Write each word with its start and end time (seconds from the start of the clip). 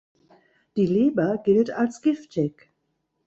Die 0.77 0.87
Leber 0.87 1.37
gilt 1.43 1.69
als 1.69 2.01
giftig. 2.01 2.71